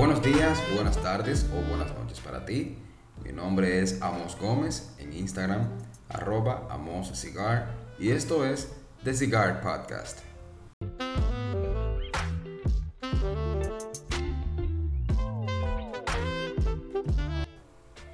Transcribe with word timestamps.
Buenos 0.00 0.22
días, 0.22 0.58
buenas 0.74 0.96
tardes 1.02 1.44
o 1.54 1.60
buenas 1.68 1.94
noches 1.94 2.20
para 2.20 2.46
ti. 2.46 2.78
Mi 3.22 3.32
nombre 3.32 3.82
es 3.82 4.00
Amos 4.00 4.34
Gómez 4.40 4.94
en 4.96 5.12
Instagram, 5.12 5.68
arroba 6.08 6.66
Amos 6.70 7.08
Cigar, 7.08 7.74
y 7.98 8.08
esto 8.08 8.46
es 8.46 8.72
The 9.04 9.12
Cigar 9.12 9.60
Podcast. 9.60 10.20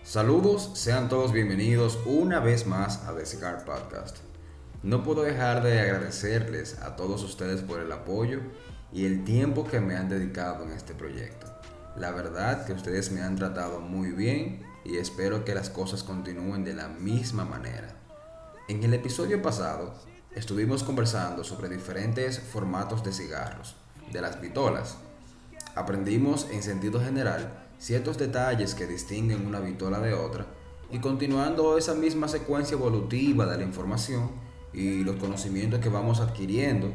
Saludos, 0.03 0.73
sean 0.75 1.09
todos 1.09 1.31
bienvenidos 1.31 2.01
una 2.05 2.41
vez 2.41 2.67
más 2.67 3.05
a 3.05 3.15
The 3.15 3.25
Cigar 3.25 3.65
Podcast. 3.65 4.17
No 4.83 5.05
puedo 5.05 5.23
dejar 5.23 5.63
de 5.63 5.79
agradecerles 5.79 6.83
a 6.83 6.97
todos 6.97 7.23
ustedes 7.23 7.63
por 7.63 7.79
el 7.79 7.93
apoyo 7.93 8.41
y 8.93 9.07
el 9.07 9.23
tiempo 9.23 9.65
que 9.65 9.79
me 9.79 9.95
han 9.95 10.09
dedicado 10.09 10.65
en 10.65 10.73
este 10.73 10.93
proyecto. 10.93 11.56
La 11.99 12.11
verdad 12.11 12.67
que 12.67 12.75
ustedes 12.75 13.11
me 13.11 13.23
han 13.23 13.37
tratado 13.37 13.81
muy 13.81 14.11
bien 14.11 14.63
y 14.85 14.99
espero 14.99 15.47
que 15.47 15.55
las 15.55 15.71
cosas 15.71 16.03
continúen 16.03 16.63
de 16.63 16.75
la 16.75 16.89
misma 16.89 17.47
manera. 17.47 17.89
En 18.69 18.85
el 18.85 18.93
episodio 18.93 19.41
pasado 19.41 19.95
estuvimos 20.35 20.85
conversando 20.85 21.43
sobre 21.43 21.71
diferentes 21.71 22.39
formatos 22.39 23.03
de 23.03 23.13
cigarros, 23.13 23.77
de 24.13 24.21
las 24.21 24.43
vitolas. 24.43 24.99
Aprendimos 25.75 26.49
en 26.51 26.63
sentido 26.63 27.01
general 27.01 27.67
ciertos 27.79 28.19
detalles 28.19 28.75
que 28.75 28.87
distinguen 28.87 29.47
una 29.47 29.61
vitola 29.61 29.99
de 29.99 30.13
otra 30.13 30.45
y 30.91 30.99
continuando 30.99 31.79
esa 31.79 31.95
misma 31.95 32.29
secuencia 32.29 32.75
evolutiva 32.75 33.47
de 33.47 33.57
la 33.57 33.65
información 33.65 34.31
y 34.75 35.03
los 35.03 35.17
conocimientos 35.17 35.81
que 35.81 35.89
vamos 35.89 36.21
adquiriendo, 36.21 36.93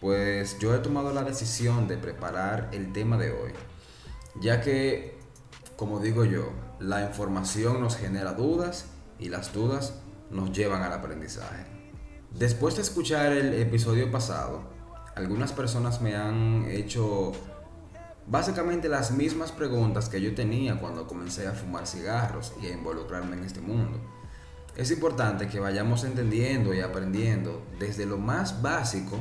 pues 0.00 0.60
yo 0.60 0.74
he 0.76 0.78
tomado 0.78 1.12
la 1.12 1.24
decisión 1.24 1.88
de 1.88 1.98
preparar 1.98 2.68
el 2.72 2.92
tema 2.92 3.16
de 3.16 3.32
hoy, 3.32 3.50
ya 4.40 4.60
que, 4.60 5.18
como 5.76 6.00
digo 6.00 6.24
yo, 6.24 6.50
la 6.80 7.04
información 7.04 7.80
nos 7.80 7.96
genera 7.96 8.34
dudas 8.34 8.86
y 9.18 9.28
las 9.28 9.52
dudas 9.52 9.94
nos 10.30 10.52
llevan 10.52 10.82
al 10.82 10.92
aprendizaje. 10.92 11.66
Después 12.30 12.76
de 12.76 12.82
escuchar 12.82 13.32
el 13.32 13.54
episodio 13.54 14.10
pasado, 14.10 14.62
algunas 15.16 15.52
personas 15.52 16.00
me 16.00 16.14
han 16.14 16.66
hecho 16.70 17.32
Básicamente 18.30 18.90
las 18.90 19.10
mismas 19.10 19.52
preguntas 19.52 20.10
que 20.10 20.20
yo 20.20 20.34
tenía 20.34 20.78
cuando 20.78 21.06
comencé 21.06 21.46
a 21.46 21.52
fumar 21.52 21.86
cigarros 21.86 22.52
y 22.62 22.66
a 22.66 22.74
involucrarme 22.74 23.36
en 23.36 23.44
este 23.44 23.62
mundo. 23.62 23.98
Es 24.76 24.90
importante 24.90 25.48
que 25.48 25.60
vayamos 25.60 26.04
entendiendo 26.04 26.74
y 26.74 26.80
aprendiendo 26.80 27.62
desde 27.78 28.04
lo 28.04 28.18
más 28.18 28.60
básico 28.60 29.16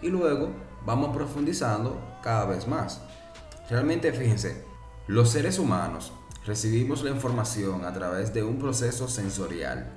y 0.00 0.08
luego 0.08 0.48
vamos 0.86 1.14
profundizando 1.14 2.00
cada 2.22 2.46
vez 2.46 2.66
más. 2.66 3.02
Realmente 3.68 4.12
fíjense, 4.12 4.64
los 5.08 5.30
seres 5.30 5.58
humanos 5.58 6.12
recibimos 6.46 7.02
la 7.02 7.10
información 7.10 7.84
a 7.84 7.92
través 7.92 8.32
de 8.32 8.44
un 8.44 8.58
proceso 8.58 9.08
sensorial. 9.08 9.92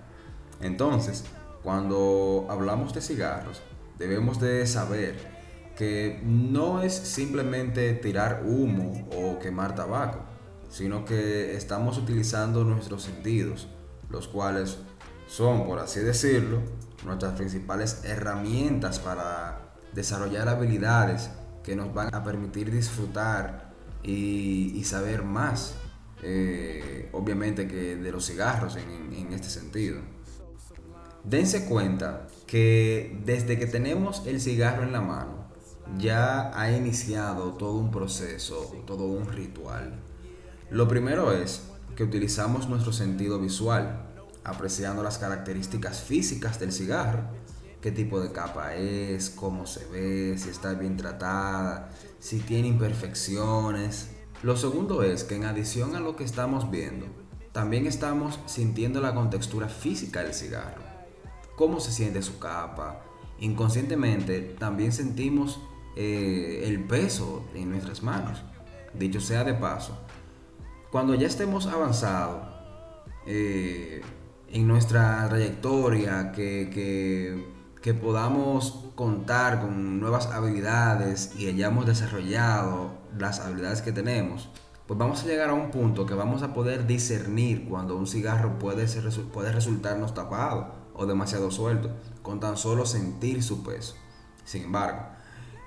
Entonces, 0.59 1.23
cuando 1.61 2.47
hablamos 2.49 2.93
de 2.93 3.01
cigarros, 3.01 3.61
debemos 3.99 4.39
de 4.39 4.65
saber 4.65 5.15
que 5.77 6.19
no 6.25 6.81
es 6.81 6.93
simplemente 6.93 7.93
tirar 7.93 8.43
humo 8.43 9.07
o 9.15 9.37
quemar 9.37 9.75
tabaco, 9.75 10.19
sino 10.69 11.05
que 11.05 11.55
estamos 11.55 11.97
utilizando 11.97 12.63
nuestros 12.63 13.03
sentidos, 13.03 13.67
los 14.09 14.27
cuales 14.27 14.79
son, 15.27 15.67
por 15.67 15.77
así 15.77 15.99
decirlo, 15.99 16.59
nuestras 17.05 17.33
principales 17.33 18.03
herramientas 18.03 18.97
para 18.97 19.75
desarrollar 19.93 20.49
habilidades 20.49 21.29
que 21.69 21.75
nos 21.75 21.93
van 21.93 22.15
a 22.15 22.23
permitir 22.23 22.71
disfrutar 22.71 23.69
y, 24.01 24.83
saber 24.85 25.21
más, 25.21 25.75
eh, 26.23 27.11
obviamente, 27.13 27.67
que 27.67 27.95
de 27.95 28.11
los 28.11 28.25
cigarros 28.25 28.75
en, 28.75 29.13
en 29.13 29.33
este 29.33 29.51
sentido. 29.51 29.99
Dense 31.23 31.65
cuenta 31.65 32.25
que 32.47 33.21
desde 33.23 33.59
que 33.59 33.67
tenemos 33.67 34.25
el 34.25 34.41
cigarro 34.41 34.81
en 34.81 34.93
la 34.93 35.01
mano, 35.01 35.51
ya 35.99 36.59
ha 36.59 36.71
iniciado 36.71 37.53
todo 37.53 37.73
un 37.73 37.91
proceso, 37.91 38.75
todo 38.87 39.05
un 39.05 39.27
ritual. 39.27 39.93
Lo 40.71 40.87
primero 40.87 41.31
es 41.31 41.61
que 41.95 42.03
utilizamos 42.03 42.67
nuestro 42.67 42.93
sentido 42.93 43.39
visual, 43.39 44.07
apreciando 44.43 45.03
las 45.03 45.19
características 45.19 46.01
físicas 46.01 46.59
del 46.59 46.71
cigarro, 46.71 47.25
qué 47.81 47.91
tipo 47.91 48.19
de 48.19 48.31
capa 48.31 48.75
es, 48.75 49.29
cómo 49.29 49.65
se 49.65 49.85
ve, 49.87 50.37
si 50.37 50.49
está 50.49 50.73
bien 50.73 50.97
tratada, 50.97 51.91
si 52.19 52.39
tiene 52.39 52.67
imperfecciones. 52.67 54.09
Lo 54.43 54.57
segundo 54.57 55.03
es 55.03 55.23
que 55.23 55.35
en 55.35 55.45
adición 55.45 55.95
a 55.95 55.99
lo 55.99 56.15
que 56.15 56.23
estamos 56.23 56.69
viendo, 56.71 57.07
también 57.51 57.87
estamos 57.87 58.39
sintiendo 58.45 59.01
la 59.01 59.13
contextura 59.13 59.67
física 59.67 60.23
del 60.23 60.33
cigarro, 60.33 60.83
cómo 61.55 61.79
se 61.79 61.91
siente 61.91 62.21
su 62.21 62.39
capa. 62.39 63.03
Inconscientemente 63.39 64.41
también 64.59 64.91
sentimos 64.91 65.59
eh, 65.95 66.63
el 66.65 66.83
peso 66.83 67.45
en 67.55 67.69
nuestras 67.69 68.03
manos. 68.03 68.43
Dicho 68.93 69.21
sea 69.21 69.43
de 69.43 69.53
paso, 69.53 69.97
cuando 70.91 71.15
ya 71.15 71.27
estemos 71.27 71.67
avanzados 71.67 72.47
eh, 73.25 74.01
en 74.51 74.67
nuestra 74.67 75.27
trayectoria, 75.29 76.31
que, 76.31 76.69
que, 76.73 77.58
podamos 77.93 78.85
contar 78.95 79.61
con 79.61 79.99
nuevas 79.99 80.27
habilidades 80.27 81.33
y 81.37 81.47
hayamos 81.47 81.85
desarrollado 81.85 82.91
las 83.17 83.39
habilidades 83.39 83.81
que 83.81 83.91
tenemos, 83.91 84.49
pues 84.87 84.97
vamos 84.97 85.23
a 85.23 85.27
llegar 85.27 85.49
a 85.49 85.53
un 85.53 85.71
punto 85.71 86.05
que 86.05 86.15
vamos 86.15 86.41
a 86.41 86.53
poder 86.53 86.87
discernir 86.87 87.67
cuando 87.69 87.95
un 87.95 88.07
cigarro 88.07 88.57
puede, 88.57 88.87
puede 89.31 89.51
resultarnos 89.51 90.13
tapado 90.13 90.73
o 90.95 91.05
demasiado 91.05 91.51
suelto, 91.51 91.91
con 92.21 92.39
tan 92.39 92.57
solo 92.57 92.85
sentir 92.85 93.41
su 93.43 93.63
peso. 93.63 93.95
Sin 94.43 94.63
embargo, 94.63 95.01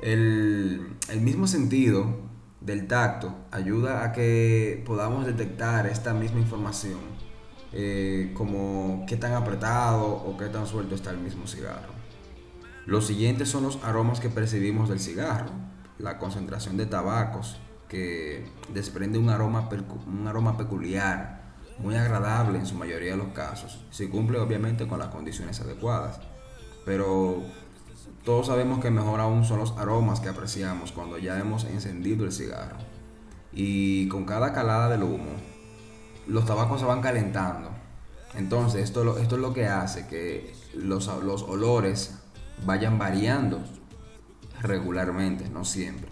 el, 0.03 0.97
mismo 1.21 1.47
sentido 1.47 2.05
del 2.61 2.89
tacto 2.89 3.35
ayuda 3.53 4.05
a 4.05 4.13
que 4.13 4.83
podamos 4.85 5.25
detectar 5.25 5.87
esta 5.87 6.13
misma 6.13 6.41
información, 6.41 6.99
eh, 7.73 8.33
como 8.35 9.05
qué 9.07 9.17
tan 9.17 9.35
apretado 9.35 10.05
o 10.05 10.37
qué 10.37 10.47
tan 10.47 10.67
suelto 10.67 10.97
está 10.97 11.11
el 11.11 11.19
mismo 11.19 11.47
cigarro. 11.47 11.92
Los 12.87 13.07
siguientes 13.07 13.49
son 13.49 13.63
los 13.63 13.83
aromas 13.85 14.19
que 14.19 14.29
percibimos 14.29 14.89
del 14.89 14.99
cigarro, 14.99 15.51
la 15.99 16.19
concentración 16.19 16.77
de 16.77 16.87
tabacos, 16.87 17.61
que 17.89 18.45
desprende 18.73 19.19
un 19.19 19.29
aroma, 19.29 19.69
un 20.07 20.27
aroma 20.27 20.57
peculiar, 20.57 21.43
muy 21.79 21.95
agradable 21.95 22.59
en 22.59 22.67
su 22.67 22.75
mayoría 22.75 23.13
de 23.13 23.19
los 23.19 23.29
casos, 23.29 23.85
si 23.91 24.09
cumple 24.09 24.39
obviamente 24.39 24.89
con 24.89 24.99
las 24.99 25.09
condiciones 25.09 25.61
adecuadas. 25.61 26.21
Pero 26.85 27.43
todos 28.25 28.49
sabemos 28.49 28.81
que 28.81 28.91
mejor 28.91 29.21
aún 29.21 29.45
son 29.45 29.59
los 29.59 29.77
aromas 29.79 30.21
que 30.21 30.29
apreciamos 30.29 30.91
cuando 30.91 31.19
ya 31.19 31.39
hemos 31.39 31.65
encendido 31.65 32.25
el 32.25 32.33
cigarro. 32.33 32.79
Y 33.53 34.09
con 34.09 34.25
cada 34.25 34.53
calada 34.53 34.89
del 34.89 35.03
humo, 35.03 35.33
los 36.27 36.47
tabacos 36.47 36.81
se 36.81 36.87
van 36.87 37.01
calentando. 37.01 37.71
Entonces, 38.35 38.83
esto, 38.83 39.19
es 39.19 39.31
lo 39.31 39.53
que 39.53 39.67
hace 39.67 40.07
que 40.07 40.55
los, 40.75 41.07
los 41.23 41.43
olores 41.43 42.22
vayan 42.65 42.99
variando 42.99 43.61
regularmente, 44.61 45.49
no 45.49 45.65
siempre. 45.65 46.09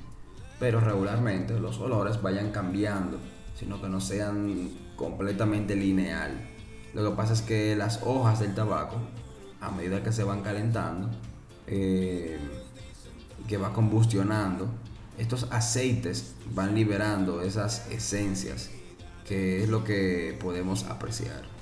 Pero 0.59 0.81
regularmente 0.81 1.59
los 1.59 1.79
olores 1.79 2.21
vayan 2.21 2.51
cambiando, 2.51 3.19
sino 3.55 3.81
que 3.81 3.89
no 3.89 4.01
sean 4.01 4.71
completamente 4.97 5.75
lineal. 5.75 6.49
Lo 6.93 7.11
que 7.11 7.17
pasa 7.17 7.33
es 7.33 7.43
que 7.43 7.77
las 7.77 8.01
hojas 8.03 8.41
del 8.41 8.55
tabaco, 8.55 8.97
a 9.61 9.71
medida 9.71 10.03
que 10.03 10.13
se 10.13 10.25
van 10.25 10.43
calentando, 10.43 11.09
eh, 11.67 12.39
que 13.47 13.57
va 13.57 13.73
combustionando, 13.73 14.69
estos 15.19 15.47
aceites 15.51 16.35
van 16.55 16.75
liberando 16.75 17.43
esas 17.43 17.91
esencias, 17.91 18.71
que 19.27 19.63
es 19.63 19.69
lo 19.69 19.85
que 19.85 20.37
podemos 20.41 20.85
apreciar. 20.85 21.60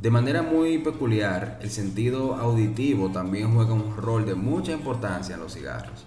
De 0.00 0.10
manera 0.10 0.40
muy 0.40 0.78
peculiar, 0.78 1.58
el 1.60 1.70
sentido 1.70 2.34
auditivo 2.36 3.10
también 3.10 3.52
juega 3.52 3.74
un 3.74 3.94
rol 3.98 4.24
de 4.24 4.34
mucha 4.34 4.72
importancia 4.72 5.34
en 5.34 5.42
los 5.42 5.52
cigarros. 5.52 6.06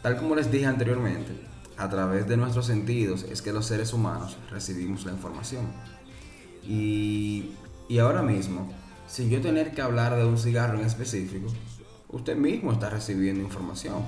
Tal 0.00 0.16
como 0.16 0.34
les 0.34 0.50
dije 0.50 0.64
anteriormente, 0.64 1.32
a 1.76 1.90
través 1.90 2.26
de 2.26 2.38
nuestros 2.38 2.64
sentidos 2.64 3.26
es 3.30 3.42
que 3.42 3.52
los 3.52 3.66
seres 3.66 3.92
humanos 3.92 4.38
recibimos 4.50 5.04
la 5.04 5.12
información. 5.12 5.66
Y, 6.66 7.50
y 7.86 7.98
ahora 7.98 8.22
mismo, 8.22 8.72
sin 9.06 9.28
yo 9.28 9.42
tener 9.42 9.72
que 9.72 9.82
hablar 9.82 10.16
de 10.16 10.24
un 10.24 10.38
cigarro 10.38 10.78
en 10.78 10.86
específico, 10.86 11.48
usted 12.08 12.34
mismo 12.34 12.72
está 12.72 12.88
recibiendo 12.88 13.42
información. 13.42 14.04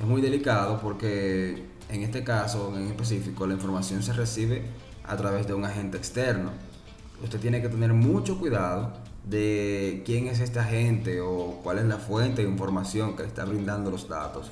Es 0.00 0.06
muy 0.06 0.22
delicado 0.22 0.80
porque 0.80 1.66
en 1.90 2.02
este 2.02 2.24
caso 2.24 2.74
en 2.74 2.86
específico 2.86 3.46
la 3.46 3.52
información 3.52 4.02
se 4.02 4.14
recibe 4.14 4.62
a 5.04 5.18
través 5.18 5.46
de 5.46 5.52
un 5.52 5.66
agente 5.66 5.98
externo. 5.98 6.50
Usted 7.22 7.40
tiene 7.40 7.62
que 7.62 7.68
tener 7.68 7.92
mucho 7.92 8.38
cuidado 8.38 8.92
de 9.24 10.02
quién 10.04 10.26
es 10.26 10.40
este 10.40 10.58
agente 10.58 11.20
o 11.20 11.60
cuál 11.62 11.78
es 11.78 11.84
la 11.86 11.98
fuente 11.98 12.42
de 12.42 12.48
información 12.48 13.16
que 13.16 13.22
le 13.22 13.28
está 13.28 13.44
brindando 13.44 13.90
los 13.90 14.08
datos. 14.08 14.50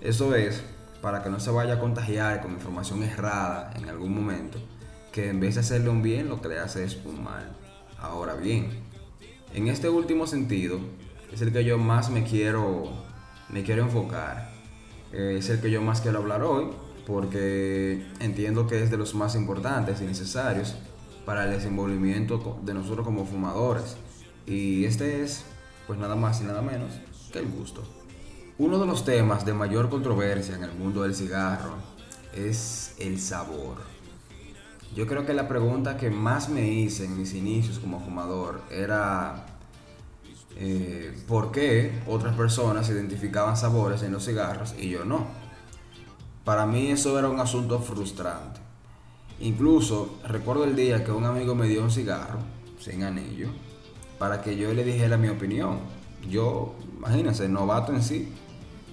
Eso 0.00 0.34
es 0.34 0.62
para 1.02 1.22
que 1.22 1.30
no 1.30 1.40
se 1.40 1.50
vaya 1.50 1.74
a 1.74 1.78
contagiar 1.78 2.40
con 2.40 2.52
información 2.52 3.02
errada 3.02 3.72
en 3.76 3.88
algún 3.88 4.14
momento, 4.14 4.58
que 5.12 5.28
en 5.28 5.40
vez 5.40 5.54
de 5.54 5.60
hacerle 5.60 5.90
un 5.90 6.02
bien, 6.02 6.28
lo 6.28 6.40
que 6.40 6.48
le 6.48 6.58
hace 6.58 6.84
es 6.84 6.98
un 7.04 7.22
mal. 7.22 7.56
Ahora 7.98 8.34
bien, 8.34 8.70
en 9.52 9.68
este 9.68 9.88
último 9.88 10.26
sentido, 10.26 10.78
es 11.32 11.42
el 11.42 11.52
que 11.52 11.64
yo 11.64 11.78
más 11.78 12.10
me 12.10 12.22
quiero, 12.24 12.90
me 13.48 13.64
quiero 13.64 13.82
enfocar. 13.82 14.50
Es 15.12 15.48
el 15.50 15.60
que 15.60 15.70
yo 15.70 15.82
más 15.82 16.00
quiero 16.00 16.18
hablar 16.18 16.42
hoy, 16.42 16.70
porque 17.06 18.06
entiendo 18.20 18.66
que 18.66 18.82
es 18.82 18.90
de 18.90 18.96
los 18.96 19.14
más 19.14 19.34
importantes 19.34 20.00
y 20.00 20.04
necesarios 20.04 20.76
para 21.24 21.44
el 21.44 21.50
desenvolvimiento 21.50 22.58
de 22.62 22.74
nosotros 22.74 23.04
como 23.04 23.24
fumadores. 23.26 23.96
Y 24.46 24.84
este 24.84 25.22
es, 25.22 25.44
pues 25.86 25.98
nada 25.98 26.16
más 26.16 26.40
y 26.40 26.44
nada 26.44 26.62
menos 26.62 26.92
que 27.32 27.38
el 27.38 27.48
gusto. 27.48 27.82
Uno 28.58 28.78
de 28.78 28.86
los 28.86 29.04
temas 29.04 29.44
de 29.44 29.52
mayor 29.52 29.90
controversia 29.90 30.54
en 30.54 30.64
el 30.64 30.72
mundo 30.72 31.02
del 31.02 31.14
cigarro 31.14 31.74
es 32.34 32.94
el 32.98 33.18
sabor. 33.20 33.76
Yo 34.94 35.06
creo 35.08 35.26
que 35.26 35.34
la 35.34 35.48
pregunta 35.48 35.96
que 35.96 36.10
más 36.10 36.48
me 36.48 36.68
hice 36.68 37.06
en 37.06 37.18
mis 37.18 37.34
inicios 37.34 37.80
como 37.80 37.98
fumador 37.98 38.62
era 38.70 39.46
eh, 40.56 41.16
por 41.26 41.50
qué 41.50 42.00
otras 42.06 42.36
personas 42.36 42.88
identificaban 42.90 43.56
sabores 43.56 44.02
en 44.02 44.12
los 44.12 44.24
cigarros 44.24 44.74
y 44.78 44.90
yo 44.90 45.04
no. 45.04 45.26
Para 46.44 46.64
mí 46.66 46.92
eso 46.92 47.18
era 47.18 47.28
un 47.28 47.40
asunto 47.40 47.80
frustrante. 47.80 48.60
Incluso 49.40 50.18
recuerdo 50.26 50.64
el 50.64 50.76
día 50.76 51.04
que 51.04 51.12
un 51.12 51.24
amigo 51.24 51.54
me 51.54 51.68
dio 51.68 51.82
un 51.82 51.90
cigarro 51.90 52.38
sin 52.78 53.02
anillo 53.02 53.48
para 54.18 54.42
que 54.42 54.56
yo 54.56 54.72
le 54.72 54.84
dijera 54.84 55.16
mi 55.16 55.28
opinión. 55.28 55.78
Yo, 56.30 56.74
imagínense, 56.96 57.48
novato 57.48 57.92
en 57.92 58.02
sí, 58.02 58.32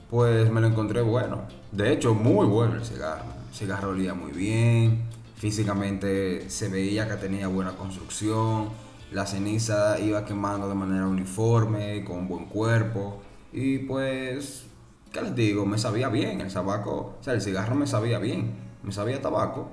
pues 0.10 0.52
me 0.52 0.62
lo 0.62 0.68
encontré 0.68 1.02
bueno. 1.02 1.44
De 1.72 1.94
hecho, 1.94 2.14
muy 2.14 2.46
bueno 2.46 2.76
el 2.76 2.86
cigarro. 2.86 3.26
El 3.50 3.56
cigarro 3.56 3.90
olía 3.92 4.14
muy 4.14 4.32
bien, 4.32 5.04
físicamente 5.36 6.50
se 6.50 6.70
veía 6.70 7.08
que 7.08 7.16
tenía 7.16 7.48
buena 7.48 7.72
construcción, 7.72 8.70
la 9.12 9.26
ceniza 9.26 10.00
iba 10.00 10.26
quemando 10.26 10.68
de 10.68 10.76
manera 10.76 11.08
uniforme, 11.08 12.04
con 12.04 12.28
buen 12.28 12.46
cuerpo. 12.46 13.22
Y 13.54 13.80
pues 13.80 14.66
¿qué 15.12 15.22
les 15.22 15.36
digo? 15.36 15.66
Me 15.66 15.78
sabía 15.78 16.10
bien 16.10 16.42
el 16.42 16.52
tabaco, 16.52 17.18
o 17.20 17.24
sea, 17.24 17.34
el 17.34 17.42
cigarro 17.42 17.76
me 17.76 17.88
sabía 17.88 18.20
bien, 18.20 18.54
me 18.84 18.92
sabía 18.92 19.22
tabaco. 19.22 19.70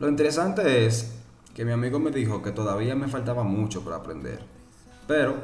Lo 0.00 0.08
interesante 0.08 0.86
es 0.86 1.12
que 1.54 1.66
mi 1.66 1.72
amigo 1.72 1.98
me 1.98 2.10
dijo 2.10 2.40
que 2.40 2.52
todavía 2.52 2.96
me 2.96 3.06
faltaba 3.06 3.42
mucho 3.42 3.84
para 3.84 3.96
aprender, 3.96 4.42
pero 5.06 5.36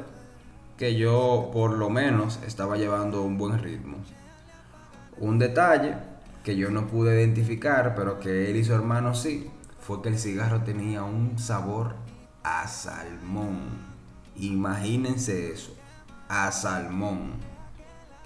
que 0.77 0.95
yo 0.95 1.51
por 1.53 1.73
lo 1.73 1.91
menos 1.91 2.39
estaba 2.43 2.75
llevando 2.75 3.21
un 3.21 3.37
buen 3.37 3.59
ritmo. 3.59 3.97
Un 5.19 5.37
detalle 5.37 5.97
que 6.43 6.55
yo 6.55 6.71
no 6.71 6.87
pude 6.87 7.21
identificar, 7.21 7.93
pero 7.93 8.19
que 8.19 8.49
él 8.49 8.55
y 8.55 8.63
su 8.63 8.73
hermano 8.73 9.13
sí, 9.13 9.47
fue 9.79 10.01
que 10.01 10.09
el 10.09 10.17
cigarro 10.17 10.63
tenía 10.63 11.03
un 11.03 11.37
sabor 11.37 11.93
a 12.41 12.67
salmón. 12.67 13.59
Imagínense 14.37 15.51
eso, 15.51 15.75
a 16.29 16.51
salmón. 16.51 17.33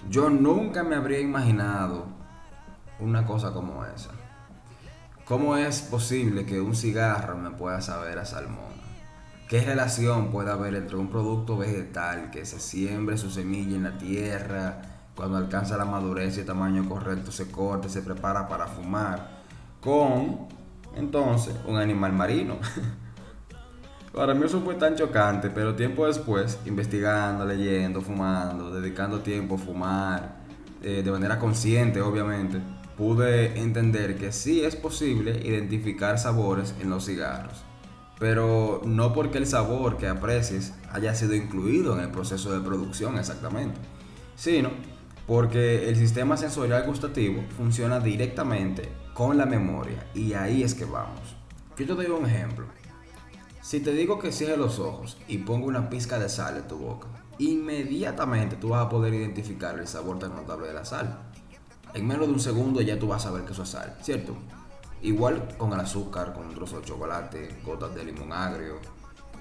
Yo 0.08 0.30
nunca 0.30 0.82
me 0.82 0.96
habría 0.96 1.20
imaginado 1.20 2.06
una 3.00 3.26
cosa 3.26 3.52
como 3.52 3.84
esa. 3.84 4.12
¿Cómo 5.32 5.56
es 5.56 5.80
posible 5.80 6.44
que 6.44 6.60
un 6.60 6.74
cigarro 6.74 7.38
me 7.38 7.52
pueda 7.52 7.80
saber 7.80 8.18
a 8.18 8.26
salmón? 8.26 8.74
¿Qué 9.48 9.62
relación 9.62 10.30
puede 10.30 10.50
haber 10.50 10.74
entre 10.74 10.98
un 10.98 11.08
producto 11.08 11.56
vegetal 11.56 12.30
que 12.30 12.44
se 12.44 12.60
siembre 12.60 13.16
su 13.16 13.30
semilla 13.30 13.74
en 13.76 13.84
la 13.84 13.96
tierra, 13.96 14.82
cuando 15.16 15.38
alcanza 15.38 15.78
la 15.78 15.86
madurez 15.86 16.36
y 16.36 16.40
el 16.40 16.46
tamaño 16.46 16.86
correcto 16.86 17.32
se 17.32 17.50
corta 17.50 17.88
se 17.88 18.02
prepara 18.02 18.46
para 18.46 18.66
fumar, 18.66 19.40
con 19.80 20.48
entonces 20.96 21.56
un 21.66 21.78
animal 21.78 22.12
marino? 22.12 22.58
Para 24.12 24.34
mí 24.34 24.44
eso 24.44 24.60
fue 24.60 24.74
tan 24.74 24.96
chocante, 24.96 25.48
pero 25.48 25.74
tiempo 25.74 26.06
después, 26.06 26.58
investigando, 26.66 27.46
leyendo, 27.46 28.02
fumando, 28.02 28.70
dedicando 28.70 29.20
tiempo 29.20 29.54
a 29.54 29.58
fumar, 29.58 30.36
eh, 30.82 31.00
de 31.02 31.10
manera 31.10 31.38
consciente 31.38 32.02
obviamente, 32.02 32.60
pude 32.96 33.58
entender 33.58 34.16
que 34.16 34.32
sí 34.32 34.62
es 34.62 34.76
posible 34.76 35.40
identificar 35.44 36.18
sabores 36.18 36.74
en 36.80 36.90
los 36.90 37.06
cigarros. 37.06 37.62
Pero 38.18 38.82
no 38.84 39.12
porque 39.12 39.38
el 39.38 39.46
sabor 39.46 39.96
que 39.96 40.08
aprecies 40.08 40.74
haya 40.92 41.14
sido 41.14 41.34
incluido 41.34 41.94
en 41.94 42.04
el 42.04 42.10
proceso 42.10 42.52
de 42.52 42.60
producción 42.60 43.18
exactamente, 43.18 43.80
sino 44.36 44.70
porque 45.26 45.88
el 45.88 45.96
sistema 45.96 46.36
sensorial 46.36 46.84
gustativo 46.84 47.42
funciona 47.56 48.00
directamente 48.00 48.88
con 49.14 49.38
la 49.38 49.46
memoria 49.46 50.06
y 50.14 50.34
ahí 50.34 50.62
es 50.62 50.74
que 50.74 50.84
vamos. 50.84 51.36
Yo 51.76 51.86
te 51.86 51.94
doy 51.94 52.06
un 52.06 52.26
ejemplo. 52.26 52.66
Si 53.60 53.80
te 53.80 53.92
digo 53.92 54.18
que 54.18 54.32
cierres 54.32 54.58
los 54.58 54.78
ojos 54.78 55.18
y 55.28 55.38
pongo 55.38 55.66
una 55.66 55.88
pizca 55.88 56.18
de 56.18 56.28
sal 56.28 56.56
en 56.56 56.68
tu 56.68 56.76
boca, 56.78 57.08
inmediatamente 57.38 58.56
tú 58.56 58.70
vas 58.70 58.86
a 58.86 58.88
poder 58.88 59.14
identificar 59.14 59.78
el 59.78 59.86
sabor 59.86 60.18
tan 60.18 60.34
notable 60.34 60.68
de 60.68 60.74
la 60.74 60.84
sal. 60.84 61.31
En 61.94 62.06
menos 62.06 62.26
de 62.26 62.32
un 62.32 62.40
segundo 62.40 62.80
ya 62.80 62.98
tú 62.98 63.08
vas 63.08 63.24
a 63.24 63.28
saber 63.28 63.44
que 63.44 63.52
eso 63.52 63.62
es 63.62 63.68
sal, 63.68 63.96
¿cierto? 64.02 64.34
Igual 65.02 65.56
con 65.58 65.72
el 65.72 65.80
azúcar, 65.80 66.32
con 66.32 66.46
un 66.46 66.54
trozo 66.54 66.80
de 66.80 66.86
chocolate, 66.86 67.60
gotas 67.64 67.94
de 67.94 68.04
limón 68.04 68.32
agrio. 68.32 68.76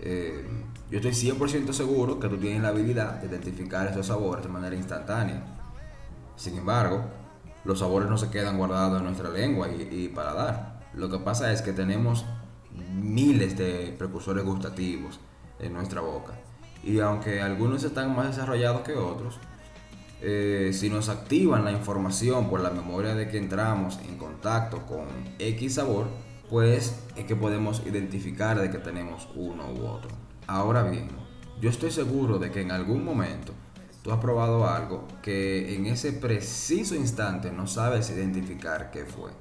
Eh, 0.02 0.46
yo 0.90 1.00
estoy 1.00 1.12
100% 1.12 1.72
seguro 1.72 2.20
que 2.20 2.28
tú 2.28 2.38
tienes 2.38 2.62
la 2.62 2.70
habilidad 2.70 3.22
de 3.22 3.28
identificar 3.28 3.88
esos 3.88 4.08
sabores 4.08 4.44
de 4.44 4.50
manera 4.50 4.76
instantánea. 4.76 5.44
Sin 6.36 6.58
embargo, 6.58 7.06
los 7.64 7.80
sabores 7.80 8.10
no 8.10 8.18
se 8.18 8.30
quedan 8.30 8.58
guardados 8.58 9.00
en 9.00 9.06
nuestra 9.06 9.30
lengua 9.30 9.70
y, 9.70 9.88
y 9.92 10.08
paladar. 10.10 10.82
Lo 10.94 11.10
que 11.10 11.20
pasa 11.20 11.54
es 11.54 11.62
que 11.62 11.72
tenemos 11.72 12.26
miles 12.94 13.58
de 13.58 13.96
precursores 13.98 14.44
gustativos 14.44 15.20
en 15.60 15.74
nuestra 15.74 16.02
boca. 16.02 16.34
Y 16.84 17.00
aunque 17.00 17.42
algunos 17.42 17.84
están 17.84 18.16
más 18.16 18.28
desarrollados 18.28 18.82
que 18.82 18.96
otros, 18.96 19.40
eh, 20.22 20.72
si 20.74 20.90
nos 20.90 21.10
activan 21.10 21.66
la 21.66 21.72
información 21.72 22.50
por 22.50 22.62
la 22.62 22.70
memoria 22.70 23.16
de 23.16 23.28
que 23.28 23.38
entramos 23.38 24.00
en 24.08 24.18
contacto 24.18 24.86
con 24.86 25.08
X 25.40 25.76
sabor, 25.76 26.08
pues 26.50 26.96
es 27.16 27.26
que 27.26 27.36
podemos 27.36 27.82
identificar 27.86 28.60
de 28.60 28.70
que 28.70 28.78
tenemos 28.78 29.28
uno 29.36 29.72
u 29.72 29.88
otro. 29.88 30.12
Ahora 30.48 30.84
bien, 30.84 31.10
yo 31.60 31.70
estoy 31.70 31.92
seguro 31.92 32.40
de 32.40 32.52
que 32.52 32.62
en 32.62 32.72
algún 32.72 33.04
momento 33.04 33.54
tú 34.04 34.12
has 34.12 34.20
probado 34.20 34.68
algo 34.68 35.08
que 35.22 35.76
en 35.76 35.86
ese 35.86 36.12
preciso 36.12 36.96
instante 36.96 37.52
no 37.52 37.68
sabes 37.68 38.10
identificar 38.10 38.92
qué 38.92 39.06
fue. 39.06 39.32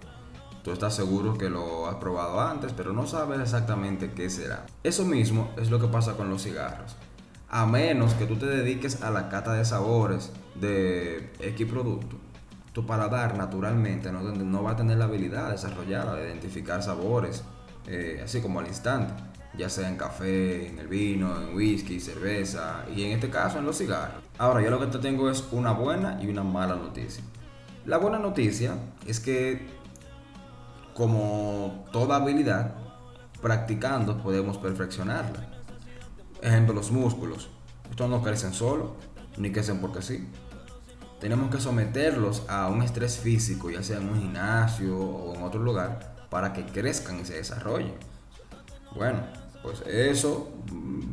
Tú 0.62 0.72
estás 0.72 0.94
seguro 0.94 1.38
que 1.38 1.48
lo 1.48 1.88
has 1.88 1.96
probado 1.96 2.40
antes, 2.40 2.72
pero 2.72 2.92
no 2.92 3.06
sabes 3.06 3.40
exactamente 3.40 4.12
qué 4.12 4.28
será. 4.28 4.66
Eso 4.82 5.04
mismo 5.04 5.50
es 5.56 5.70
lo 5.70 5.80
que 5.80 5.88
pasa 5.88 6.16
con 6.16 6.28
los 6.28 6.42
cigarros. 6.42 6.96
A 7.48 7.66
menos 7.66 8.14
que 8.14 8.26
tú 8.26 8.36
te 8.36 8.46
dediques 8.46 9.02
a 9.02 9.10
la 9.10 9.28
cata 9.28 9.54
de 9.54 9.64
sabores 9.64 10.30
de 10.54 11.32
X 11.38 11.66
producto, 11.66 12.16
tu 12.72 12.86
paladar 12.86 13.36
naturalmente 13.36 14.10
no, 14.12 14.62
va 14.62 14.72
a 14.72 14.76
tener 14.76 14.98
la 14.98 15.04
habilidad 15.04 15.50
desarrollada 15.50 16.16
de 16.16 16.28
identificar 16.28 16.82
sabores, 16.82 17.42
eh, 17.86 18.20
así 18.24 18.40
como 18.40 18.60
al 18.60 18.68
instante, 18.68 19.14
ya 19.56 19.68
sea 19.68 19.88
en 19.88 19.96
café, 19.96 20.68
en 20.68 20.78
el 20.78 20.86
vino, 20.86 21.40
en 21.40 21.54
whisky, 21.54 21.98
cerveza 21.98 22.84
y 22.94 23.04
en 23.04 23.12
este 23.12 23.30
caso 23.30 23.58
en 23.58 23.66
los 23.66 23.78
cigarros. 23.78 24.22
Ahora, 24.38 24.62
yo 24.62 24.70
lo 24.70 24.78
que 24.78 24.86
te 24.86 24.98
tengo 24.98 25.28
es 25.30 25.44
una 25.50 25.72
buena 25.72 26.18
y 26.22 26.28
una 26.28 26.44
mala 26.44 26.76
noticia. 26.76 27.24
La 27.86 27.98
buena 27.98 28.18
noticia 28.18 28.74
es 29.06 29.20
que 29.20 29.80
como 30.94 31.86
toda 31.92 32.16
habilidad, 32.16 32.74
practicando 33.40 34.18
podemos 34.18 34.58
perfeccionarla. 34.58 35.48
Ejemplo, 36.42 36.74
los 36.74 36.90
músculos. 36.90 37.48
Estos 37.90 38.08
no 38.08 38.22
crecen 38.22 38.52
solo, 38.52 38.96
ni 39.36 39.52
crecen 39.52 39.78
porque 39.80 40.02
sí. 40.02 40.28
Tenemos 41.20 41.50
que 41.50 41.60
someterlos 41.60 42.44
a 42.48 42.68
un 42.68 42.82
estrés 42.82 43.18
físico, 43.18 43.70
ya 43.70 43.82
sea 43.82 43.98
en 43.98 44.08
un 44.08 44.20
gimnasio 44.20 44.98
o 44.98 45.34
en 45.34 45.42
otro 45.42 45.60
lugar, 45.60 46.16
para 46.30 46.52
que 46.52 46.64
crezcan 46.64 47.20
y 47.20 47.24
se 47.26 47.34
desarrollen. 47.34 47.94
Bueno, 48.94 49.20
pues 49.62 49.82
eso 49.86 50.50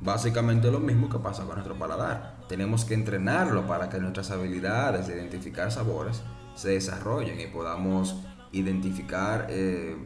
básicamente 0.03 0.67
es 0.67 0.73
lo 0.73 0.79
mismo 0.79 1.09
que 1.09 1.19
pasa 1.19 1.43
con 1.43 1.55
nuestro 1.55 1.77
paladar. 1.77 2.37
Tenemos 2.47 2.85
que 2.85 2.93
entrenarlo 2.93 3.67
para 3.67 3.89
que 3.89 3.99
nuestras 3.99 4.31
habilidades 4.31 5.07
de 5.07 5.15
identificar 5.15 5.71
sabores 5.71 6.21
se 6.55 6.69
desarrollen 6.69 7.39
y 7.41 7.47
podamos 7.47 8.15
identificar 8.53 9.47
eh, 9.49 9.97